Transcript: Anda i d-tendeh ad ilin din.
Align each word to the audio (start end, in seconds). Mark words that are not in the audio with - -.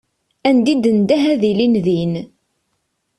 Anda 0.49 0.69
i 0.71 0.75
d-tendeh 0.77 1.23
ad 1.33 1.41
ilin 1.49 1.75
din. 1.85 2.13